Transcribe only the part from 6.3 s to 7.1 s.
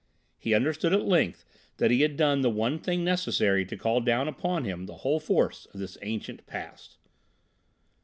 Past.